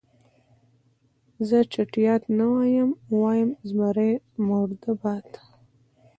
[1.47, 4.11] زه چټیات نه وایم، وایم زمري
[4.47, 5.29] مرده باد.